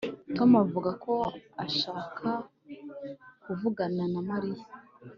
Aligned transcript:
Tom 0.35 0.51
avuga 0.63 0.89
ko 1.03 1.13
ashaka 1.65 2.27
kuvugana 3.43 4.03
na 4.13 4.21
Mariya 4.29 4.63